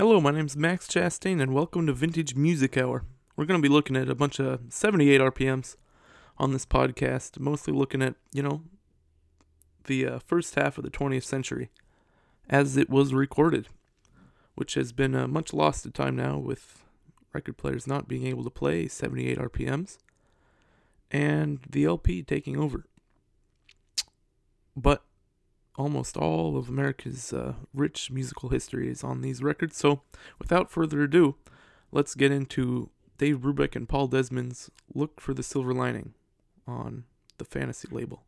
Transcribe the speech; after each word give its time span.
Hello, 0.00 0.20
my 0.20 0.30
name's 0.30 0.56
Max 0.56 0.86
Chastain, 0.86 1.42
and 1.42 1.52
welcome 1.52 1.88
to 1.88 1.92
Vintage 1.92 2.36
Music 2.36 2.76
Hour. 2.76 3.02
We're 3.34 3.46
going 3.46 3.60
to 3.60 3.68
be 3.68 3.74
looking 3.74 3.96
at 3.96 4.08
a 4.08 4.14
bunch 4.14 4.38
of 4.38 4.60
78 4.68 5.20
RPMs 5.20 5.74
on 6.38 6.52
this 6.52 6.64
podcast, 6.64 7.40
mostly 7.40 7.72
looking 7.72 8.00
at, 8.00 8.14
you 8.32 8.40
know, 8.40 8.62
the 9.86 10.06
uh, 10.06 10.18
first 10.20 10.54
half 10.54 10.78
of 10.78 10.84
the 10.84 10.90
20th 10.92 11.24
century 11.24 11.70
as 12.48 12.76
it 12.76 12.88
was 12.88 13.12
recorded, 13.12 13.66
which 14.54 14.74
has 14.74 14.92
been 14.92 15.16
uh, 15.16 15.26
much 15.26 15.52
lost 15.52 15.82
to 15.82 15.90
time 15.90 16.14
now 16.14 16.38
with 16.38 16.84
record 17.32 17.56
players 17.56 17.88
not 17.88 18.06
being 18.06 18.24
able 18.24 18.44
to 18.44 18.50
play 18.50 18.86
78 18.86 19.36
RPMs 19.36 19.98
and 21.10 21.58
the 21.68 21.86
LP 21.86 22.22
taking 22.22 22.56
over. 22.56 22.84
But 24.76 25.02
almost 25.78 26.16
all 26.16 26.56
of 26.58 26.68
America's 26.68 27.32
uh, 27.32 27.54
rich 27.72 28.10
musical 28.10 28.50
history 28.50 28.90
is 28.90 29.04
on 29.04 29.22
these 29.22 29.42
records. 29.42 29.76
So, 29.76 30.02
without 30.38 30.70
further 30.70 31.02
ado, 31.02 31.36
let's 31.92 32.14
get 32.14 32.32
into 32.32 32.90
Dave 33.16 33.38
Brubeck 33.38 33.76
and 33.76 33.88
Paul 33.88 34.08
Desmond's 34.08 34.70
Look 34.92 35.20
for 35.20 35.32
the 35.32 35.42
Silver 35.42 35.72
Lining 35.72 36.14
on 36.66 37.04
the 37.38 37.44
Fantasy 37.44 37.88
label. 37.90 38.24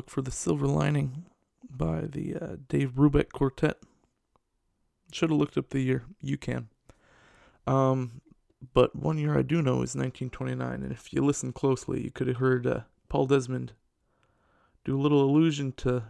Look 0.00 0.08
for 0.08 0.22
the 0.22 0.30
Silver 0.30 0.66
Lining 0.66 1.26
by 1.68 2.06
the 2.06 2.34
uh, 2.34 2.56
Dave 2.70 2.92
Brubeck 2.92 3.32
Quartet. 3.32 3.76
Should 5.12 5.28
have 5.28 5.38
looked 5.38 5.58
up 5.58 5.68
the 5.68 5.80
year. 5.80 6.04
You 6.22 6.38
can. 6.38 6.70
Um, 7.66 8.22
but 8.72 8.96
one 8.96 9.18
year 9.18 9.38
I 9.38 9.42
do 9.42 9.56
know 9.56 9.82
is 9.82 9.94
1929, 9.94 10.82
and 10.82 10.90
if 10.90 11.12
you 11.12 11.22
listen 11.22 11.52
closely, 11.52 12.02
you 12.02 12.10
could 12.10 12.28
have 12.28 12.38
heard 12.38 12.66
uh, 12.66 12.80
Paul 13.10 13.26
Desmond 13.26 13.74
do 14.86 14.98
a 14.98 15.02
little 15.02 15.22
allusion 15.22 15.72
to 15.72 16.02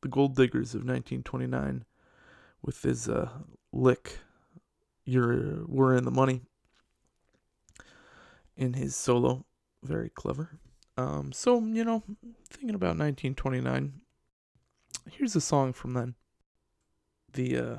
the 0.00 0.08
Gold 0.08 0.36
Diggers 0.36 0.72
of 0.74 0.86
1929 0.86 1.84
with 2.62 2.80
his 2.80 3.10
uh, 3.10 3.28
lick, 3.74 4.20
"You're 5.04 5.66
We're 5.66 5.94
in 5.94 6.04
the 6.04 6.10
Money" 6.10 6.40
in 8.56 8.72
his 8.72 8.96
solo. 8.96 9.44
Very 9.82 10.08
clever. 10.08 10.60
Um, 10.96 11.32
so, 11.32 11.60
you 11.60 11.84
know, 11.84 12.02
thinking 12.48 12.74
about 12.74 12.96
1929, 12.98 14.00
here's 15.10 15.34
a 15.36 15.40
song 15.40 15.72
from 15.72 15.94
then. 15.94 16.14
the 17.32 17.56
uh, 17.58 17.76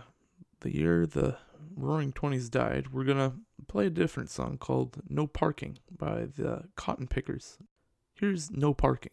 the 0.61 0.75
year 0.75 1.05
the 1.05 1.37
Roaring 1.75 2.11
Twenties 2.11 2.49
died, 2.49 2.93
we're 2.93 3.03
gonna 3.05 3.33
play 3.67 3.87
a 3.87 3.89
different 3.89 4.29
song 4.29 4.57
called 4.57 5.01
"No 5.09 5.27
Parking" 5.27 5.77
by 5.91 6.25
the 6.25 6.65
Cotton 6.75 7.07
Pickers. 7.07 7.57
Here's 8.13 8.51
"No 8.51 8.73
Parking." 8.73 9.11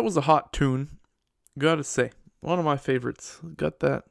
That 0.00 0.04
was 0.04 0.16
a 0.16 0.22
hot 0.22 0.50
tune. 0.50 0.88
Gotta 1.58 1.84
say, 1.84 2.12
one 2.40 2.58
of 2.58 2.64
my 2.64 2.78
favorites. 2.78 3.38
Got 3.54 3.80
that. 3.80 4.04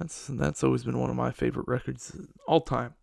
That's 0.00 0.26
that's 0.26 0.64
always 0.64 0.82
been 0.82 0.98
one 0.98 1.10
of 1.10 1.14
my 1.14 1.30
favorite 1.30 1.68
records 1.68 2.16
all 2.48 2.60
time. 2.62 2.94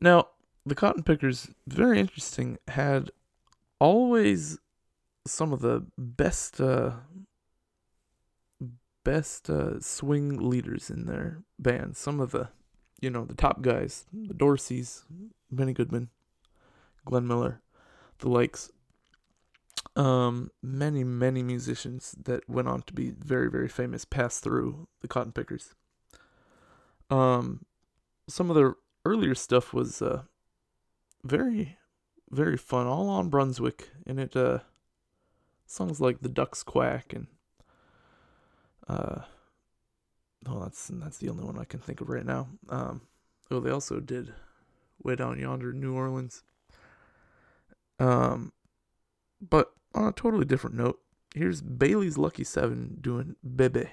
Now, 0.00 0.28
the 0.64 0.76
Cotton 0.76 1.02
Pickers, 1.02 1.50
very 1.66 1.98
interesting, 1.98 2.58
had 2.68 3.10
always 3.80 4.60
some 5.26 5.52
of 5.52 5.62
the 5.62 5.84
best 5.98 6.60
uh, 6.60 6.92
best 9.02 9.50
uh, 9.50 9.80
swing 9.80 10.48
leaders 10.48 10.90
in 10.90 11.06
their 11.06 11.38
band. 11.58 11.96
Some 11.96 12.20
of 12.20 12.30
the, 12.30 12.50
you 13.00 13.10
know, 13.10 13.24
the 13.24 13.34
top 13.34 13.62
guys, 13.62 14.04
the 14.12 14.32
Dorseys, 14.32 15.02
Benny 15.50 15.72
Goodman, 15.72 16.10
Glenn 17.04 17.26
Miller, 17.26 17.62
the 18.20 18.28
likes 18.28 18.70
um, 19.96 20.50
many, 20.62 21.04
many 21.04 21.42
musicians 21.42 22.14
that 22.24 22.48
went 22.48 22.68
on 22.68 22.82
to 22.82 22.92
be 22.92 23.10
very, 23.10 23.50
very 23.50 23.68
famous 23.68 24.04
passed 24.04 24.42
through 24.42 24.88
the 25.00 25.08
Cotton 25.08 25.32
Pickers. 25.32 25.74
Um, 27.10 27.66
some 28.28 28.48
of 28.48 28.56
their 28.56 28.76
earlier 29.04 29.34
stuff 29.34 29.74
was 29.74 30.00
uh, 30.00 30.22
very, 31.24 31.76
very 32.30 32.56
fun, 32.56 32.86
all 32.86 33.08
on 33.08 33.28
Brunswick, 33.28 33.90
and 34.06 34.18
it 34.18 34.34
uh, 34.34 34.60
songs 35.66 36.00
like 36.00 36.20
"The 36.20 36.28
Ducks 36.28 36.62
Quack" 36.62 37.12
and 37.12 37.26
uh, 38.88 39.22
oh, 40.46 40.60
that's 40.60 40.90
that's 40.94 41.18
the 41.18 41.28
only 41.28 41.44
one 41.44 41.58
I 41.58 41.64
can 41.64 41.80
think 41.80 42.00
of 42.00 42.08
right 42.08 42.24
now. 42.24 42.48
Um, 42.68 43.02
oh, 43.50 43.60
they 43.60 43.70
also 43.70 44.00
did 44.00 44.32
"Way 45.02 45.16
Down 45.16 45.38
Yonder" 45.38 45.72
New 45.72 45.94
Orleans. 45.94 46.42
Um, 47.98 48.52
but 49.48 49.72
on 49.94 50.08
a 50.08 50.12
totally 50.12 50.44
different 50.44 50.76
note, 50.76 51.00
here's 51.34 51.60
Bailey's 51.60 52.16
Lucky 52.18 52.44
Seven 52.44 52.98
doing 53.00 53.36
Bebe. 53.56 53.88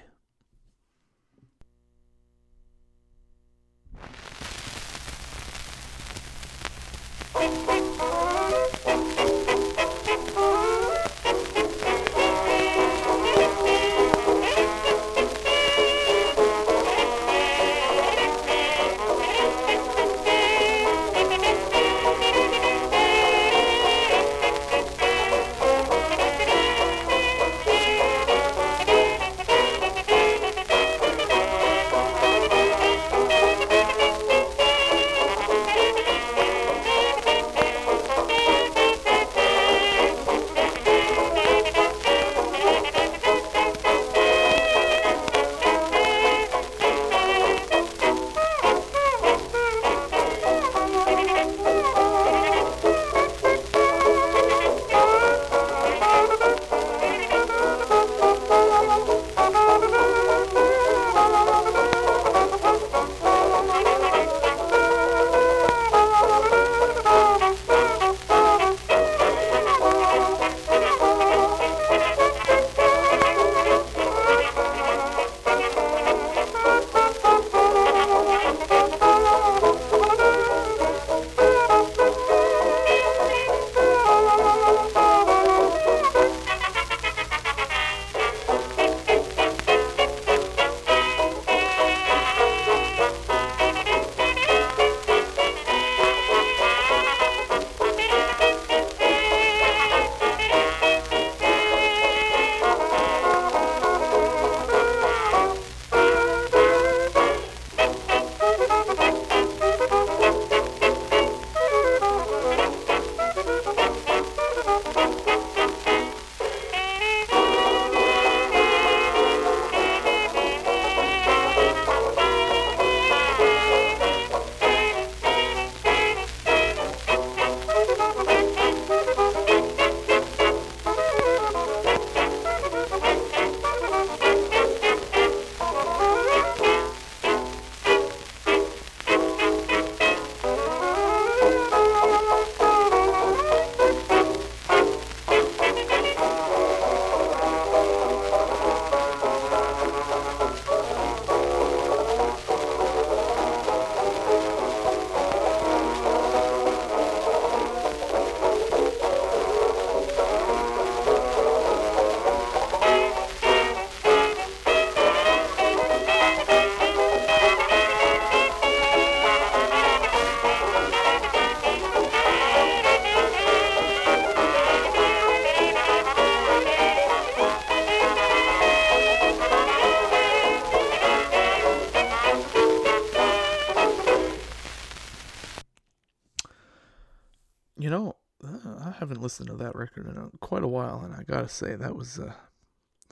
Listened 189.40 189.58
to 189.58 189.64
that 189.64 189.74
record 189.74 190.06
in 190.06 190.30
quite 190.40 190.62
a 190.62 190.68
while, 190.68 191.00
and 191.02 191.14
I 191.14 191.22
gotta 191.22 191.48
say 191.48 191.74
that 191.74 191.96
was 191.96 192.18
uh, 192.18 192.32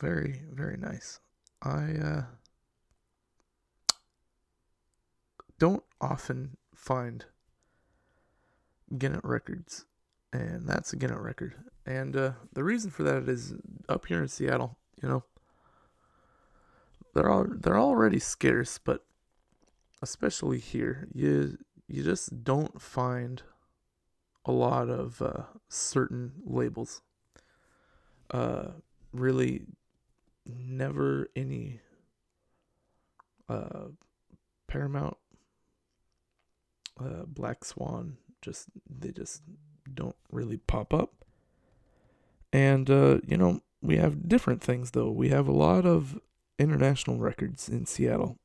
very, 0.01 0.43
very 0.53 0.77
nice. 0.77 1.21
I 1.63 1.95
uh, 1.95 2.23
don't 5.59 5.83
often 6.01 6.57
find 6.75 7.25
Gennett 8.97 9.25
records, 9.25 9.87
and 10.33 10.69
that's 10.69 10.93
a 10.93 10.97
Gennett 10.97 11.19
record. 11.19 11.55
And 11.87 12.15
uh, 12.15 12.33
the 12.53 12.63
reason 12.63 12.91
for 12.91 13.03
that 13.05 13.29
is 13.29 13.55
up 13.89 14.07
here 14.07 14.21
in 14.21 14.29
Seattle, 14.29 14.77
you 15.03 15.09
know, 15.09 15.25
they're 17.15 17.31
all 17.31 17.47
they're 17.49 17.79
already 17.79 18.19
scarce, 18.19 18.79
but 18.79 19.05
especially 20.03 20.59
here, 20.59 21.09
you 21.15 21.57
you 21.87 22.03
just 22.03 22.45
don't 22.45 22.81
find 22.83 23.43
a 24.45 24.53
lot 24.53 24.89
of 24.89 25.21
uh, 25.23 25.43
certain 25.69 26.33
labels. 26.45 27.03
Uh, 28.31 28.69
really, 29.13 29.63
never 30.47 31.29
any 31.35 31.81
uh, 33.49 33.89
Paramount, 34.67 35.17
uh, 37.01 37.25
Black 37.27 37.65
Swan. 37.65 38.17
Just 38.41 38.69
they 38.89 39.11
just 39.11 39.43
don't 39.93 40.17
really 40.31 40.59
pop 40.59 40.95
up. 40.95 41.25
And 42.53 42.89
uh, 42.91 43.19
you 43.27 43.37
know, 43.37 43.61
we 43.83 43.97
have 43.97 44.29
different 44.29 44.63
things 44.63 44.93
though. 44.93 45.11
We 45.11 45.31
have 45.31 45.49
a 45.49 45.53
lot 45.53 45.87
of 45.87 46.21
international 46.59 47.19
records 47.19 47.69
in 47.69 47.87
Seattle, 47.87 48.39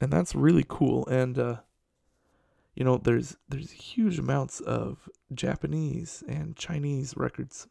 and 0.00 0.12
that's 0.12 0.34
really 0.34 0.64
cool. 0.66 1.06
And 1.06 1.38
uh, 1.38 1.56
you 2.74 2.84
know, 2.84 2.96
there's 2.96 3.36
there's 3.48 3.70
huge 3.70 4.18
amounts 4.18 4.60
of 4.60 5.08
Japanese 5.34 6.22
and 6.28 6.56
Chinese 6.56 7.16
records. 7.16 7.66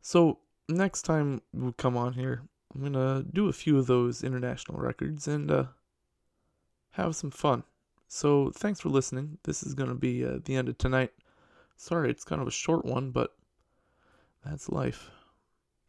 So 0.00 0.38
next 0.68 1.02
time 1.02 1.42
we 1.52 1.72
come 1.72 1.96
on 1.96 2.14
here, 2.14 2.42
I'm 2.74 2.82
gonna 2.82 3.24
do 3.32 3.48
a 3.48 3.52
few 3.52 3.78
of 3.78 3.86
those 3.86 4.22
international 4.22 4.78
records 4.78 5.26
and 5.26 5.50
uh, 5.50 5.64
have 6.92 7.16
some 7.16 7.30
fun. 7.30 7.64
So 8.06 8.50
thanks 8.54 8.80
for 8.80 8.88
listening. 8.88 9.38
This 9.44 9.62
is 9.62 9.74
gonna 9.74 9.94
be 9.94 10.24
uh, 10.24 10.38
the 10.44 10.56
end 10.56 10.68
of 10.68 10.78
tonight. 10.78 11.12
Sorry, 11.76 12.10
it's 12.10 12.24
kind 12.24 12.40
of 12.40 12.48
a 12.48 12.52
short 12.52 12.84
one, 12.84 13.10
but 13.10 13.34
that's 14.44 14.68
life. 14.68 15.10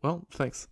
Well, 0.01 0.25
thanks. 0.31 0.67